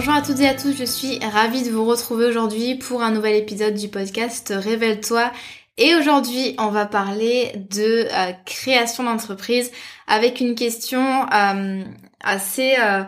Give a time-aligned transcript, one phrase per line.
[0.00, 3.10] Bonjour à toutes et à tous, je suis ravie de vous retrouver aujourd'hui pour un
[3.10, 5.30] nouvel épisode du podcast Révèle-toi.
[5.76, 9.70] Et aujourd'hui, on va parler de euh, création d'entreprise
[10.06, 11.84] avec une question euh,
[12.18, 13.02] assez euh,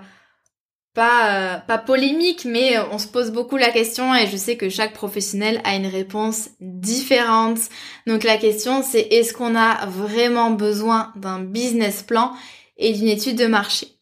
[0.93, 4.93] pas pas polémique, mais on se pose beaucoup la question et je sais que chaque
[4.93, 7.61] professionnel a une réponse différente.
[8.07, 12.35] Donc la question c'est est-ce qu'on a vraiment besoin d'un business plan
[12.77, 14.02] et d'une étude de marché?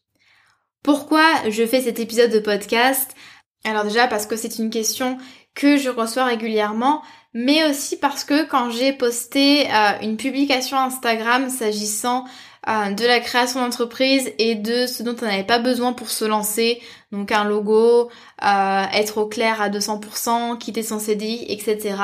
[0.83, 3.15] Pourquoi je fais cet épisode de podcast?
[3.63, 5.17] Alors déjà parce que c'est une question
[5.53, 11.49] que je reçois régulièrement, mais aussi parce que quand j'ai posté euh, une publication Instagram
[11.49, 12.25] s'agissant
[12.67, 16.25] euh, de la création d'entreprise et de ce dont on n'avait pas besoin pour se
[16.25, 16.81] lancer,
[17.11, 18.09] donc un logo,
[18.43, 21.95] euh, être au clair à 200%, quitter son CDI, etc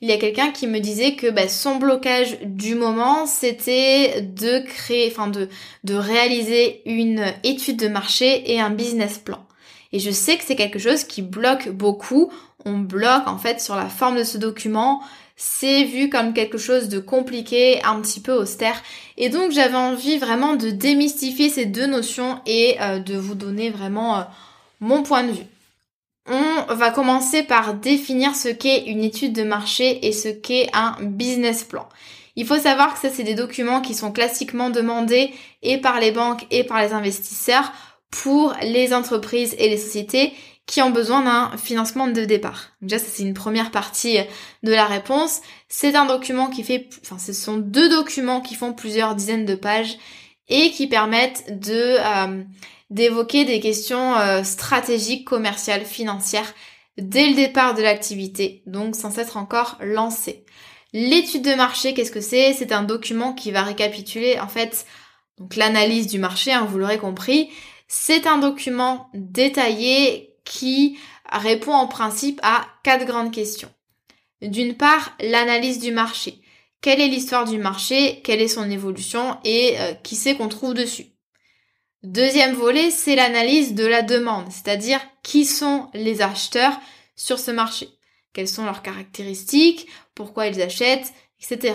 [0.00, 4.60] il y a quelqu'un qui me disait que bah, son blocage du moment, c'était de
[4.60, 5.48] créer, enfin de,
[5.82, 9.44] de réaliser une étude de marché et un business plan.
[9.92, 12.30] Et je sais que c'est quelque chose qui bloque beaucoup.
[12.64, 15.02] On bloque en fait sur la forme de ce document.
[15.36, 18.82] C'est vu comme quelque chose de compliqué, un petit peu austère.
[19.16, 23.70] Et donc j'avais envie vraiment de démystifier ces deux notions et euh, de vous donner
[23.70, 24.22] vraiment euh,
[24.80, 25.46] mon point de vue.
[26.28, 30.96] On va commencer par définir ce qu'est une étude de marché et ce qu'est un
[31.00, 31.88] business plan.
[32.36, 36.12] Il faut savoir que ça, c'est des documents qui sont classiquement demandés et par les
[36.12, 37.72] banques et par les investisseurs
[38.10, 40.32] pour les entreprises et les sociétés
[40.66, 42.68] qui ont besoin d'un financement de départ.
[42.82, 44.18] Déjà, ça c'est une première partie
[44.62, 45.40] de la réponse.
[45.68, 49.54] C'est un document qui fait, enfin, ce sont deux documents qui font plusieurs dizaines de
[49.54, 49.96] pages
[50.48, 52.42] et qui permettent de euh,
[52.90, 56.54] d'évoquer des questions euh, stratégiques, commerciales, financières
[56.96, 60.44] dès le départ de l'activité, donc sans être encore lancé.
[60.92, 62.54] L'étude de marché, qu'est-ce que c'est?
[62.54, 64.86] C'est un document qui va récapituler en fait
[65.38, 67.50] donc l'analyse du marché, hein, vous l'aurez compris.
[67.86, 70.98] C'est un document détaillé qui
[71.30, 73.70] répond en principe à quatre grandes questions.
[74.42, 76.40] D'une part, l'analyse du marché.
[76.80, 78.20] Quelle est l'histoire du marché?
[78.22, 79.38] Quelle est son évolution?
[79.44, 81.06] Et euh, qui c'est qu'on trouve dessus?
[82.04, 86.78] Deuxième volet, c'est l'analyse de la demande, c'est-à-dire qui sont les acheteurs
[87.16, 87.88] sur ce marché,
[88.32, 91.74] quelles sont leurs caractéristiques, pourquoi ils achètent, etc.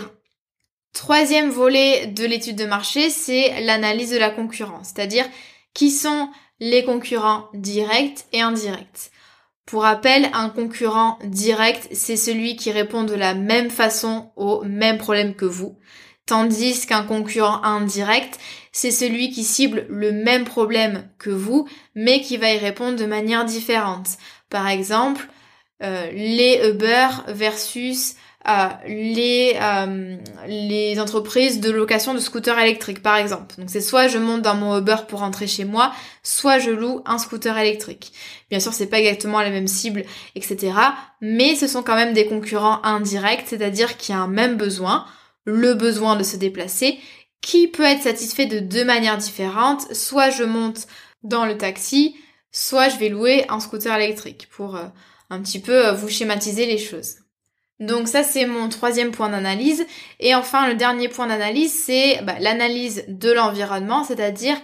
[0.94, 5.25] Troisième volet de l'étude de marché, c'est l'analyse de la concurrence, c'est-à-dire
[5.73, 6.29] qui sont
[6.59, 9.11] les concurrents directs et indirects.
[9.66, 14.97] Pour rappel, un concurrent direct, c'est celui qui répond de la même façon aux mêmes
[14.97, 15.78] problèmes que vous.
[16.25, 18.39] Tandis qu'un concurrent indirect,
[18.72, 23.06] c'est celui qui cible le même problème que vous, mais qui va y répondre de
[23.06, 24.07] manière différente.
[24.50, 25.28] Par exemple,
[25.84, 28.16] euh, les Uber versus
[28.47, 30.17] euh, les, euh,
[30.47, 33.55] les entreprises de location de scooters électriques, par exemple.
[33.58, 35.93] Donc c'est soit je monte dans mon Uber pour rentrer chez moi,
[36.23, 38.11] soit je loue un scooter électrique.
[38.49, 40.03] Bien sûr, c'est pas exactement la même cible,
[40.35, 40.73] etc.
[41.22, 45.05] Mais ce sont quand même des concurrents indirects, c'est-à-dire qu'il y a un même besoin
[45.45, 46.99] le besoin de se déplacer,
[47.41, 49.93] qui peut être satisfait de deux manières différentes.
[49.93, 50.87] Soit je monte
[51.23, 52.16] dans le taxi,
[52.51, 54.85] soit je vais louer un scooter électrique pour euh,
[55.29, 57.16] un petit peu euh, vous schématiser les choses.
[57.79, 59.85] Donc ça c'est mon troisième point d'analyse.
[60.19, 64.57] Et enfin le dernier point d'analyse c'est bah, l'analyse de l'environnement, c'est-à-dire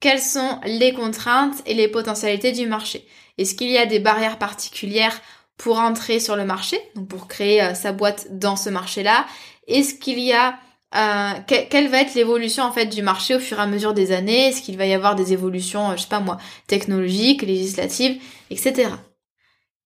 [0.00, 3.06] quelles sont les contraintes et les potentialités du marché.
[3.38, 5.20] Est-ce qu'il y a des barrières particulières
[5.56, 9.26] pour entrer sur le marché, donc pour créer euh, sa boîte dans ce marché-là?
[9.66, 10.58] Est-ce qu'il y a
[10.94, 14.12] euh, quelle va être l'évolution en fait du marché au fur et à mesure des
[14.12, 14.48] années?
[14.48, 16.38] Est-ce qu'il va y avoir des évolutions, euh, je sais pas moi,
[16.68, 18.20] technologiques, législatives,
[18.50, 18.90] etc.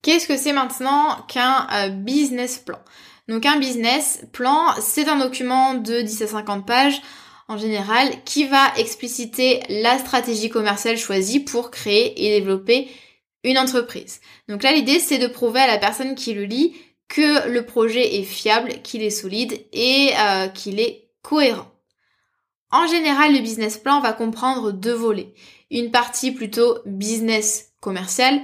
[0.03, 2.79] Qu'est-ce que c'est maintenant qu'un euh, business plan?
[3.27, 7.01] Donc un business plan, c'est un document de 10 à 50 pages
[7.49, 12.89] en général qui va expliciter la stratégie commerciale choisie pour créer et développer
[13.45, 14.21] une entreprise.
[14.49, 16.75] Donc là l'idée c'est de prouver à la personne qui le lit
[17.09, 21.71] que le projet est fiable, qu'il est solide et euh, qu'il est cohérent.
[22.71, 25.33] En général, le business plan va comprendre deux volets.
[25.71, 28.41] Une partie plutôt business commercial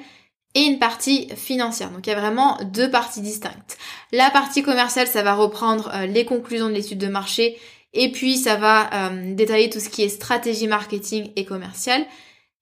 [0.55, 1.91] et une partie financière.
[1.91, 3.77] Donc il y a vraiment deux parties distinctes.
[4.13, 7.59] La partie commerciale, ça va reprendre euh, les conclusions de l'étude de marché
[7.93, 12.07] et puis ça va euh, détailler tout ce qui est stratégie marketing et commerciale.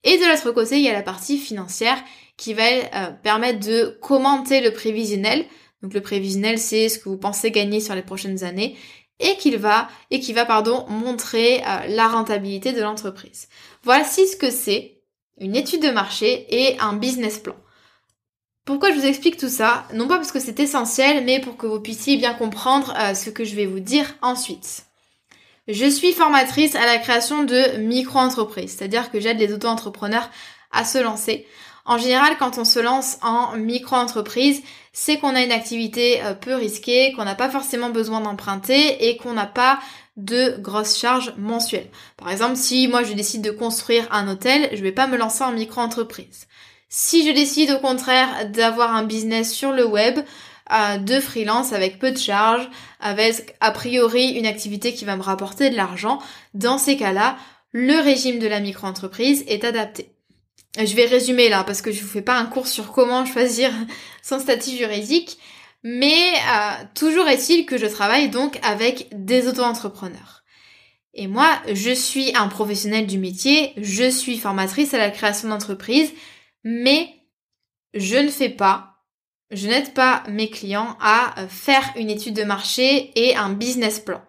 [0.04, 2.02] Et de l'autre côté, il y a la partie financière
[2.36, 2.64] qui va
[3.22, 5.46] permettre de commenter le prévisionnel,
[5.82, 8.76] donc le prévisionnel, c'est ce que vous pensez gagner sur les prochaines années
[9.18, 13.48] et qu'il va et qui va pardon montrer euh, la rentabilité de l'entreprise.
[13.82, 15.02] Voici ce que c'est
[15.38, 17.56] une étude de marché et un business plan.
[18.64, 19.88] Pourquoi je vous explique tout ça?
[19.92, 23.30] Non pas parce que c'est essentiel, mais pour que vous puissiez bien comprendre euh, ce
[23.30, 24.84] que je vais vous dire ensuite.
[25.68, 30.28] Je suis formatrice à la création de micro-entreprises, c'est-à-dire que j'aide les auto-entrepreneurs
[30.70, 31.46] à se lancer.
[31.84, 34.62] En général, quand on se lance en micro-entreprise,
[34.92, 39.16] c'est qu'on a une activité euh, peu risquée, qu'on n'a pas forcément besoin d'emprunter et
[39.16, 39.80] qu'on n'a pas
[40.16, 41.90] de grosses charges mensuelles.
[42.16, 45.42] Par exemple, si moi je décide de construire un hôtel, je vais pas me lancer
[45.42, 46.46] en micro-entreprise.
[46.88, 50.20] Si je décide au contraire d'avoir un business sur le web,
[50.72, 52.68] euh, de freelance avec peu de charges,
[53.00, 56.18] avec a priori une activité qui va me rapporter de l'argent,
[56.54, 57.36] dans ces cas-là,
[57.72, 60.11] le régime de la micro-entreprise est adapté.
[60.78, 63.70] Je vais résumer là parce que je vous fais pas un cours sur comment choisir
[64.22, 65.38] son statut juridique,
[65.82, 70.42] mais euh, toujours est-il que je travaille donc avec des auto-entrepreneurs.
[71.14, 76.10] Et moi, je suis un professionnel du métier, je suis formatrice à la création d'entreprise,
[76.64, 77.06] mais
[77.92, 78.94] je ne fais pas,
[79.50, 84.22] je n'aide pas mes clients à faire une étude de marché et un business plan.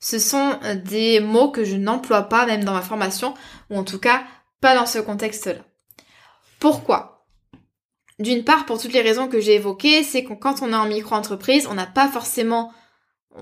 [0.00, 3.34] Ce sont des mots que je n'emploie pas même dans ma formation,
[3.70, 4.24] ou en tout cas
[4.60, 5.62] pas dans ce contexte-là.
[6.64, 7.26] Pourquoi?
[8.18, 10.86] D'une part, pour toutes les raisons que j'ai évoquées, c'est que quand on est en
[10.86, 12.72] micro-entreprise, on n'a pas forcément,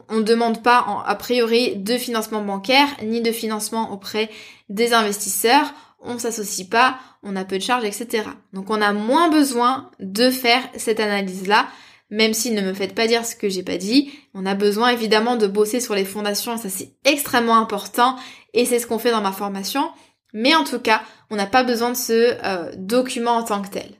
[0.08, 4.28] on ne demande pas a priori de financement bancaire ni de financement auprès
[4.70, 8.24] des investisseurs, on s'associe pas, on a peu de charges, etc.
[8.54, 11.69] Donc on a moins besoin de faire cette analyse-là,
[12.10, 14.88] même si ne me faites pas dire ce que j'ai pas dit, on a besoin
[14.88, 18.16] évidemment de bosser sur les fondations, ça c'est extrêmement important,
[18.52, 19.92] et c'est ce qu'on fait dans ma formation.
[20.32, 21.02] Mais en tout cas,
[21.32, 23.90] on n'a pas besoin de ce euh, document en tant que tel.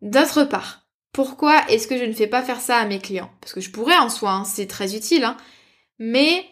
[0.00, 3.30] D'autre part, pourquoi est-ce que je ne fais pas faire ça à mes clients?
[3.42, 5.36] Parce que je pourrais en soi, hein, c'est très utile, hein.
[5.98, 6.46] mais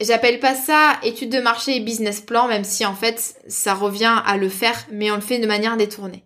[0.00, 4.22] j'appelle pas ça étude de marché et business plan, même si en fait ça revient
[4.24, 6.24] à le faire, mais on le fait de manière détournée.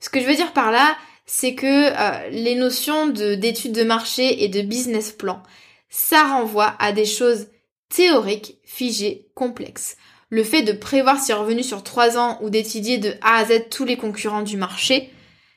[0.00, 0.96] Ce que je veux dire par là,
[1.26, 5.44] c'est que euh, les notions d'étude de marché et de business plan,
[5.88, 7.46] ça renvoie à des choses
[7.88, 9.96] théoriques, figées, complexes
[10.30, 13.68] le fait de prévoir ses revenus sur trois ans ou d'étudier de A à Z
[13.70, 15.12] tous les concurrents du marché,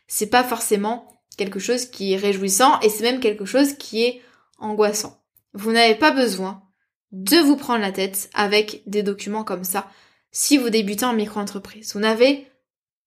[0.08, 4.22] c'est pas forcément quelque chose qui est réjouissant et c'est même quelque chose qui est
[4.58, 5.24] angoissant.
[5.54, 6.64] Vous n'avez pas besoin
[7.12, 9.88] de vous prendre la tête avec des documents comme ça
[10.32, 11.94] si vous débutez en micro-entreprise.
[11.94, 12.48] Vous n'avez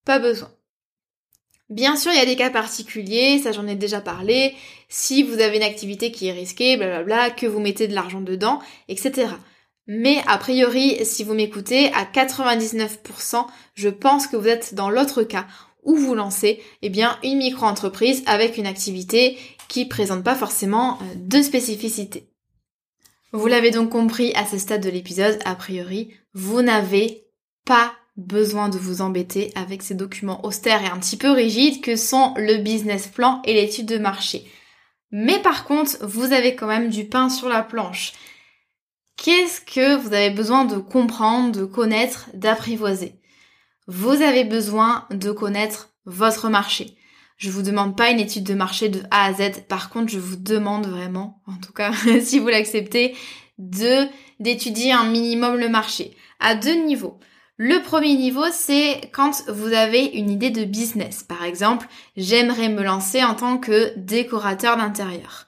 [0.05, 0.51] pas besoin.
[1.69, 4.55] Bien sûr, il y a des cas particuliers, ça j'en ai déjà parlé,
[4.89, 8.61] si vous avez une activité qui est risquée, blablabla, que vous mettez de l'argent dedans,
[8.87, 9.27] etc.
[9.87, 15.23] Mais a priori, si vous m'écoutez, à 99%, je pense que vous êtes dans l'autre
[15.23, 15.47] cas
[15.85, 19.39] où vous lancez eh bien, une micro-entreprise avec une activité
[19.69, 22.29] qui présente pas forcément euh, de spécificité.
[23.33, 27.25] Vous l'avez donc compris à ce stade de l'épisode, a priori, vous n'avez
[27.65, 31.97] pas besoin de vous embêter avec ces documents austères et un petit peu rigides que
[31.97, 34.45] sont le business plan et l'étude de marché.
[35.11, 38.13] Mais par contre, vous avez quand même du pain sur la planche.
[39.17, 43.19] Qu'est-ce que vous avez besoin de comprendre, de connaître, d'apprivoiser?
[43.87, 46.97] Vous avez besoin de connaître votre marché.
[47.37, 49.63] Je vous demande pas une étude de marché de A à Z.
[49.69, 51.93] Par contre, je vous demande vraiment, en tout cas,
[52.23, 53.15] si vous l'acceptez,
[53.59, 54.07] de
[54.39, 57.19] d'étudier un minimum le marché à deux niveaux.
[57.57, 61.23] Le premier niveau, c'est quand vous avez une idée de business.
[61.23, 65.47] Par exemple, j'aimerais me lancer en tant que décorateur d'intérieur.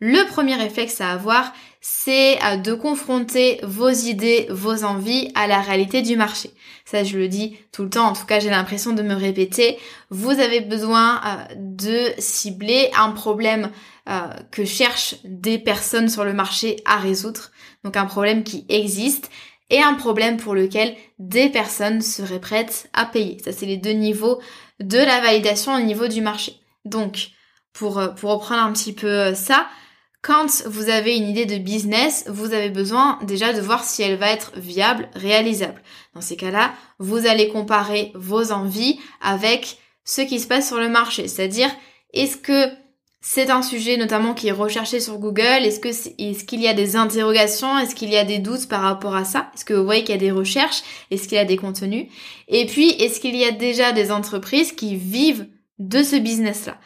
[0.00, 1.52] le premier réflexe à avoir,
[1.90, 6.50] c'est euh, de confronter vos idées, vos envies à la réalité du marché.
[6.84, 9.78] Ça, je le dis tout le temps, en tout cas, j'ai l'impression de me répéter.
[10.10, 13.70] Vous avez besoin euh, de cibler un problème
[14.06, 17.52] euh, que cherchent des personnes sur le marché à résoudre.
[17.84, 19.30] Donc un problème qui existe
[19.70, 23.38] et un problème pour lequel des personnes seraient prêtes à payer.
[23.42, 24.42] Ça, c'est les deux niveaux
[24.78, 26.52] de la validation au niveau du marché.
[26.84, 27.30] Donc,
[27.72, 29.68] pour, pour reprendre un petit peu ça,
[30.28, 34.18] quand vous avez une idée de business, vous avez besoin déjà de voir si elle
[34.18, 35.82] va être viable, réalisable.
[36.14, 40.90] Dans ces cas-là, vous allez comparer vos envies avec ce qui se passe sur le
[40.90, 41.28] marché.
[41.28, 41.70] C'est-à-dire,
[42.12, 42.68] est-ce que
[43.22, 45.64] c'est un sujet notamment qui est recherché sur Google?
[45.64, 47.78] Est-ce que est-ce qu'il y a des interrogations?
[47.78, 49.50] Est-ce qu'il y a des doutes par rapport à ça?
[49.54, 50.82] Est-ce que vous voyez qu'il y a des recherches?
[51.10, 52.06] Est-ce qu'il y a des contenus?
[52.48, 56.78] Et puis, est-ce qu'il y a déjà des entreprises qui vivent de ce business-là?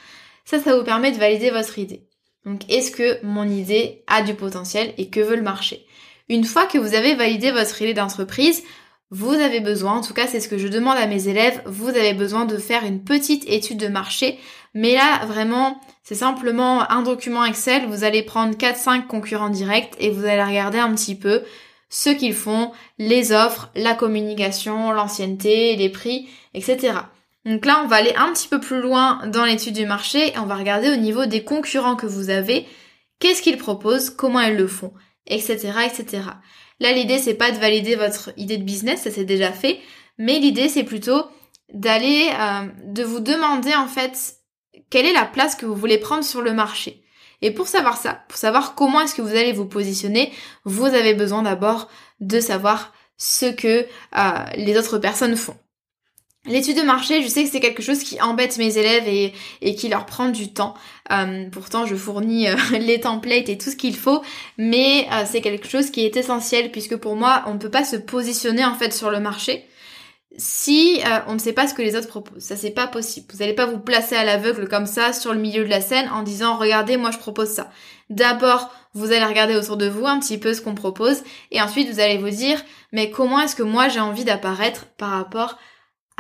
[0.45, 2.07] Ça, ça vous permet de valider votre idée.
[2.45, 5.87] Donc est-ce que mon idée a du potentiel et que veut le marché?
[6.29, 8.63] Une fois que vous avez validé votre idée d'entreprise,
[9.11, 11.89] vous avez besoin, en tout cas c'est ce que je demande à mes élèves, vous
[11.89, 14.39] avez besoin de faire une petite étude de marché.
[14.75, 20.11] Mais là vraiment, c'est simplement un document Excel, vous allez prendre 4-5 concurrents directs et
[20.11, 21.43] vous allez regarder un petit peu
[21.91, 26.95] ce qu'ils font, les offres, la communication, l'ancienneté, les prix, etc.
[27.45, 30.39] Donc là, on va aller un petit peu plus loin dans l'étude du marché et
[30.39, 32.67] on va regarder au niveau des concurrents que vous avez,
[33.19, 34.93] qu'est-ce qu'ils proposent, comment ils le font,
[35.27, 36.23] etc., etc.
[36.79, 39.81] Là, l'idée, c'est pas de valider votre idée de business, ça c'est déjà fait,
[40.19, 41.25] mais l'idée, c'est plutôt
[41.73, 44.37] d'aller, euh, de vous demander en fait,
[44.91, 47.03] quelle est la place que vous voulez prendre sur le marché.
[47.41, 50.33] Et pour savoir ça, pour savoir comment est-ce que vous allez vous positionner,
[50.65, 51.89] vous avez besoin d'abord
[52.21, 55.57] de savoir ce que euh, les autres personnes font.
[56.45, 59.89] L'étude de marché, je sais que c'est quelque chose qui embête mes élèves et, qui
[59.89, 60.75] leur prend du temps.
[61.13, 64.23] Euh, pourtant, je fournis euh, les templates et tout ce qu'il faut,
[64.59, 67.85] mais euh, c'est quelque chose qui est essentiel puisque pour moi, on ne peut pas
[67.85, 69.65] se positionner en fait sur le marché
[70.39, 72.43] si on ne sait pas ce que les autres proposent.
[72.43, 73.27] Ça, c'est pas possible.
[73.31, 76.09] Vous n'allez pas vous placer à l'aveugle comme ça sur le milieu de la scène
[76.09, 77.71] en disant regardez, moi je propose ça.
[78.09, 81.91] D'abord, vous allez regarder autour de vous un petit peu ce qu'on propose et ensuite
[81.91, 85.59] vous allez vous dire mais comment est-ce que moi j'ai envie d'apparaître par rapport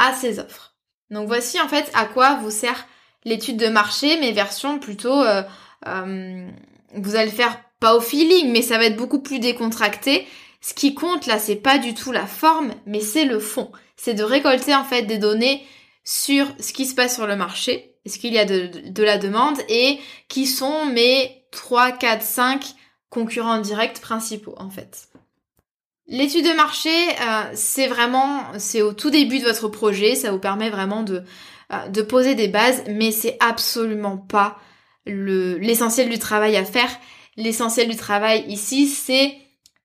[0.03, 0.75] à ces offres.
[1.11, 2.87] Donc voici en fait à quoi vous sert
[3.25, 5.43] l'étude de marché, mais version plutôt, euh,
[5.87, 6.49] euh,
[6.95, 10.27] vous allez le faire pas au feeling, mais ça va être beaucoup plus décontracté.
[10.61, 13.71] Ce qui compte là, c'est pas du tout la forme, mais c'est le fond.
[13.97, 15.65] C'est de récolter en fait des données
[16.05, 19.19] sur ce qui se passe sur le marché, est-ce qu'il y a de, de, la
[19.19, 22.75] demande et qui sont mes 3, 4, 5
[23.11, 25.09] concurrents directs principaux en fait.
[26.09, 30.39] L'étude de marché, euh, c'est vraiment, c'est au tout début de votre projet, ça vous
[30.39, 31.23] permet vraiment de,
[31.73, 34.59] euh, poser des bases, mais c'est absolument pas
[35.07, 36.91] le, l'essentiel du travail à faire.
[37.37, 39.37] L'essentiel du travail ici, c'est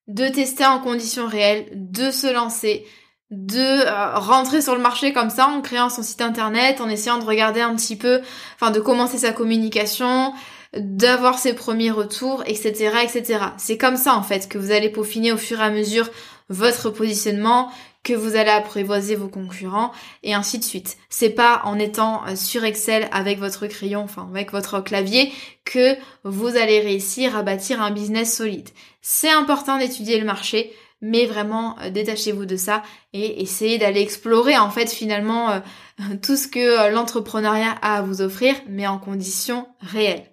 [0.07, 2.85] de tester en conditions réelles, de se lancer,
[3.29, 7.19] de euh, rentrer sur le marché comme ça en créant son site internet, en essayant
[7.19, 8.21] de regarder un petit peu,
[8.55, 10.33] enfin de commencer sa communication,
[10.75, 13.39] d'avoir ses premiers retours, etc., etc.
[13.57, 16.09] C'est comme ça en fait que vous allez peaufiner au fur et à mesure
[16.49, 17.69] votre positionnement,
[18.07, 19.91] que vous allez apprivoiser vos concurrents
[20.23, 20.97] et ainsi de suite.
[21.09, 25.31] C'est pas en étant euh, sur Excel avec votre crayon, enfin avec votre clavier,
[25.65, 28.69] que vous allez réussir à bâtir un business solide.
[29.01, 32.81] C'est important d'étudier le marché, mais vraiment euh, détachez-vous de ça
[33.11, 35.59] et essayez d'aller explorer en fait finalement euh,
[36.23, 40.31] tout ce que l'entrepreneuriat a à vous offrir, mais en conditions réelles.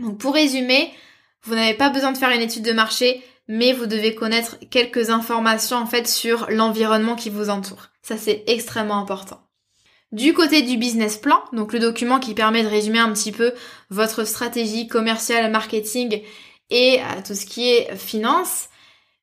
[0.00, 0.92] Donc pour résumer,
[1.44, 5.10] vous n'avez pas besoin de faire une étude de marché, mais vous devez connaître quelques
[5.10, 7.88] informations en fait sur l'environnement qui vous entoure.
[8.02, 9.40] Ça c'est extrêmement important.
[10.12, 13.52] Du côté du business plan, donc le document qui permet de résumer un petit peu
[13.90, 16.22] votre stratégie commerciale, marketing
[16.70, 18.68] et euh, tout ce qui est finance,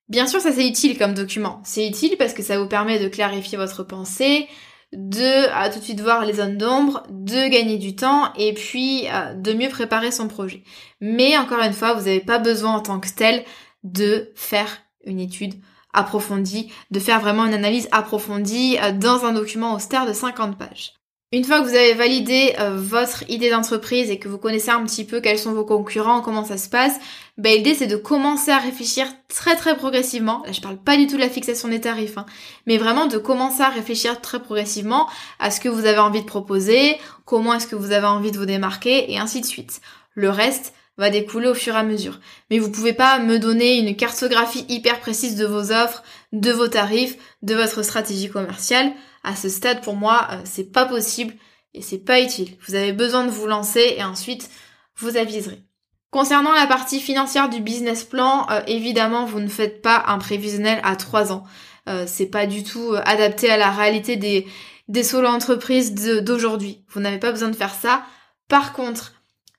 [0.08, 1.62] bien sûr ça c'est utile comme document.
[1.66, 4.48] C'est utile parce que ça vous permet de clarifier votre pensée,
[4.94, 9.34] de tout de suite voir les zones d'ombre, de gagner du temps et puis euh,
[9.34, 10.64] de mieux préparer son projet.
[11.02, 13.44] Mais encore une fois, vous n'avez pas besoin en tant que tel
[13.84, 15.56] de faire une étude
[15.94, 20.94] approfondie, de faire vraiment une analyse approfondie euh, dans un document austère de 50 pages.
[21.34, 24.82] Une fois que vous avez validé euh, votre idée d'entreprise et que vous connaissez un
[24.86, 26.98] petit peu quels sont vos concurrents, comment ça se passe,
[27.38, 30.42] ben, l'idée c'est de commencer à réfléchir très très progressivement.
[30.46, 32.26] Là je parle pas du tout de la fixation des tarifs, hein,
[32.66, 36.26] mais vraiment de commencer à réfléchir très progressivement à ce que vous avez envie de
[36.26, 39.82] proposer, comment est-ce que vous avez envie de vous démarquer et ainsi de suite.
[40.14, 42.20] Le reste va découler au fur et à mesure.
[42.50, 46.68] Mais vous pouvez pas me donner une cartographie hyper précise de vos offres, de vos
[46.68, 48.94] tarifs, de votre stratégie commerciale
[49.28, 51.34] à ce stade, pour moi, euh, c'est pas possible
[51.74, 52.56] et c'est pas utile.
[52.66, 54.50] Vous avez besoin de vous lancer et ensuite
[54.96, 55.64] vous aviserez.
[56.12, 60.80] Concernant la partie financière du business plan, euh, évidemment, vous ne faites pas un prévisionnel
[60.84, 61.44] à 3 ans.
[61.90, 64.48] Euh, c'est pas du tout adapté à la réalité des,
[64.88, 66.86] des solo entreprises d'aujourd'hui.
[66.90, 68.04] Vous n'avez pas besoin de faire ça.
[68.48, 69.12] Par contre,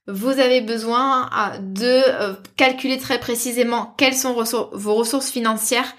[0.09, 1.29] vous avez besoin
[1.61, 2.03] de
[2.57, 4.33] calculer très précisément quelles sont
[4.73, 5.95] vos ressources financières,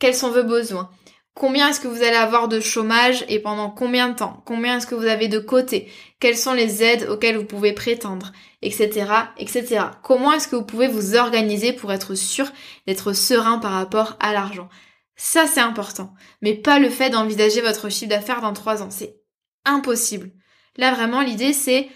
[0.00, 0.90] quels sont vos besoins.
[1.34, 4.42] Combien est-ce que vous allez avoir de chômage et pendant combien de temps?
[4.44, 5.90] Combien est-ce que vous avez de côté?
[6.20, 8.32] Quelles sont les aides auxquelles vous pouvez prétendre?
[8.60, 9.06] Etc.
[9.38, 9.86] etc.
[10.02, 12.50] Comment est-ce que vous pouvez vous organiser pour être sûr
[12.86, 14.68] d'être serein par rapport à l'argent?
[15.16, 16.12] Ça c'est important.
[16.42, 18.90] Mais pas le fait d'envisager votre chiffre d'affaires dans trois ans.
[18.90, 19.16] C'est
[19.64, 20.32] impossible.
[20.76, 21.88] Là vraiment l'idée c'est euh,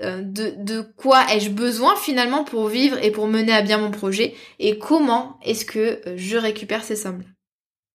[0.00, 4.34] de, de quoi ai-je besoin finalement pour vivre et pour mener à bien mon projet
[4.58, 7.26] et comment est-ce que euh, je récupère ces sommes-là.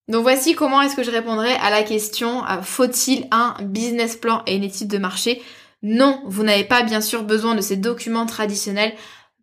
[0.09, 4.43] Donc voici comment est-ce que je répondrai à la question euh, faut-il un business plan
[4.47, 5.41] et une étude de marché?
[5.81, 8.93] Non, vous n'avez pas bien sûr besoin de ces documents traditionnels.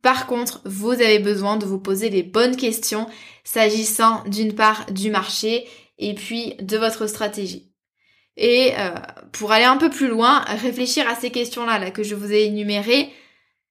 [0.02, 3.06] Par contre, vous avez besoin de vous poser les bonnes questions
[3.44, 5.66] s'agissant d'une part du marché
[5.98, 7.69] et puis de votre stratégie.
[8.36, 8.90] Et euh,
[9.32, 12.44] pour aller un peu plus loin, réfléchir à ces questions-là là, que je vous ai
[12.44, 13.12] énumérées,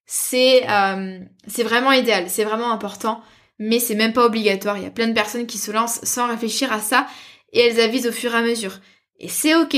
[0.06, 1.18] c'est euh,
[1.58, 3.22] vraiment idéal, c'est vraiment important
[3.60, 4.78] mais c'est même pas obligatoire.
[4.78, 7.06] Il y a plein de personnes qui se lancent sans réfléchir à ça
[7.52, 8.80] et elles avisent au fur et à mesure.
[9.20, 9.76] Et c'est ok.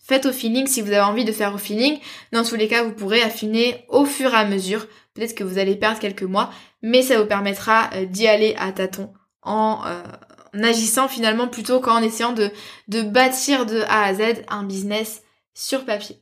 [0.00, 1.98] Faites au feeling si vous avez envie de faire au feeling.
[2.32, 4.86] Dans tous les cas, vous pourrez affiner au fur et à mesure.
[5.12, 8.72] Peut-être que vous allez perdre quelques mois, mais ça vous permettra euh, d'y aller à
[8.72, 10.02] tâtons en, euh,
[10.54, 12.50] en agissant finalement plutôt qu'en essayant de,
[12.88, 15.22] de bâtir de A à Z un business
[15.54, 16.20] sur papier.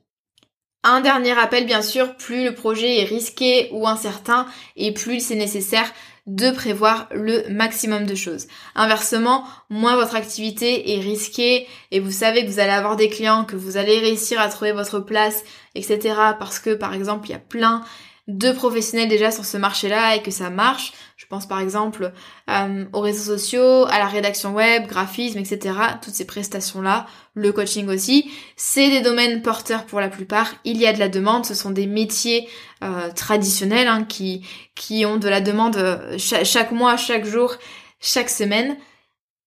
[0.88, 5.34] Un dernier rappel, bien sûr, plus le projet est risqué ou incertain et plus c'est
[5.34, 5.92] nécessaire
[6.26, 8.46] de prévoir le maximum de choses.
[8.74, 13.44] Inversement, moins votre activité est risquée et vous savez que vous allez avoir des clients,
[13.44, 16.14] que vous allez réussir à trouver votre place, etc.
[16.38, 17.84] Parce que par exemple, il y a plein
[18.28, 20.92] de professionnels déjà sur ce marché-là et que ça marche.
[21.16, 22.12] Je pense par exemple
[22.50, 25.74] euh, aux réseaux sociaux, à la rédaction web, graphisme, etc.
[26.02, 30.54] Toutes ces prestations-là, le coaching aussi, c'est des domaines porteurs pour la plupart.
[30.64, 32.48] Il y a de la demande, ce sont des métiers
[32.82, 37.54] euh, traditionnels hein, qui, qui ont de la demande euh, chaque mois, chaque jour,
[38.00, 38.76] chaque semaine.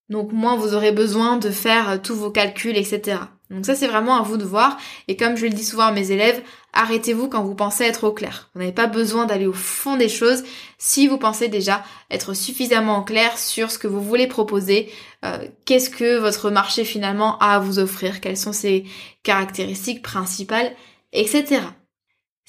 [0.07, 3.19] Donc moins vous aurez besoin de faire tous vos calculs, etc.
[3.49, 4.77] Donc ça c'est vraiment à vous de voir.
[5.07, 6.41] Et comme je le dis souvent à mes élèves,
[6.73, 8.49] arrêtez-vous quand vous pensez être au clair.
[8.53, 10.43] Vous n'avez pas besoin d'aller au fond des choses
[10.77, 14.91] si vous pensez déjà être suffisamment clair sur ce que vous voulez proposer,
[15.25, 18.85] euh, qu'est-ce que votre marché finalement a à vous offrir, quelles sont ses
[19.23, 20.71] caractéristiques principales,
[21.11, 21.61] etc.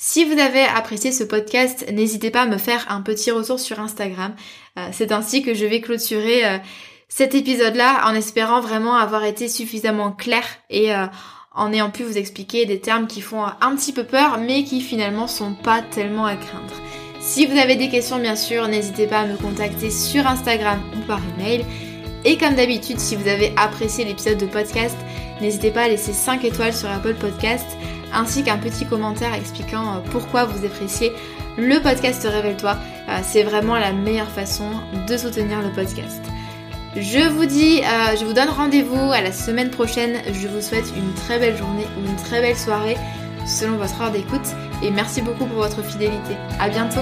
[0.03, 3.81] Si vous avez apprécié ce podcast, n'hésitez pas à me faire un petit retour sur
[3.81, 4.35] Instagram.
[4.79, 6.59] Euh, c'est ainsi que je vais clôturer euh,
[7.11, 11.07] cet épisode-là en espérant vraiment avoir été suffisamment clair et euh,
[11.53, 14.81] en ayant pu vous expliquer des termes qui font un petit peu peur mais qui
[14.81, 16.73] finalement sont pas tellement à craindre.
[17.21, 21.07] Si vous avez des questions bien sûr, n'hésitez pas à me contacter sur Instagram ou
[21.07, 21.67] par email.
[22.25, 24.97] Et comme d'habitude, si vous avez apprécié l'épisode de podcast,
[25.41, 27.67] n'hésitez pas à laisser 5 étoiles sur Apple Podcast
[28.13, 31.13] ainsi qu'un petit commentaire expliquant euh, pourquoi vous appréciez
[31.59, 32.77] le podcast Révèle-toi.
[33.09, 34.71] Euh, c'est vraiment la meilleure façon
[35.09, 36.23] de soutenir le podcast.
[36.97, 40.23] Je vous dis, euh, je vous donne rendez-vous à la semaine prochaine.
[40.33, 42.97] Je vous souhaite une très belle journée ou une très belle soirée
[43.47, 46.35] selon votre heure d'écoute et merci beaucoup pour votre fidélité.
[46.59, 47.01] À bientôt.